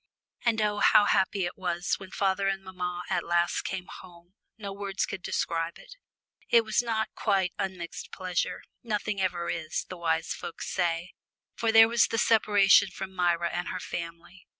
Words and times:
And 0.43 0.59
oh, 0.63 0.79
how 0.79 1.05
happy 1.05 1.45
it 1.45 1.55
was 1.55 1.99
when 1.99 2.09
father 2.09 2.47
and 2.47 2.63
mamma 2.63 3.03
at 3.07 3.23
last 3.23 3.61
came 3.61 3.85
home 3.85 4.33
no 4.57 4.73
words 4.73 5.05
can 5.05 5.21
describe 5.21 5.77
it. 5.77 5.93
It 6.49 6.65
was 6.65 6.81
not 6.81 7.09
quite 7.13 7.53
unmixed 7.59 8.11
pleasure 8.11 8.63
nothing 8.81 9.21
ever 9.21 9.47
is, 9.51 9.85
the 9.89 9.97
wise 9.97 10.33
folk 10.33 10.63
say 10.63 11.11
for 11.53 11.71
there 11.71 11.87
was 11.87 12.07
the 12.07 12.17
separation 12.17 12.87
from 12.89 13.13
Myra 13.13 13.51
and 13.51 13.67
her 13.67 13.79
family. 13.79 14.47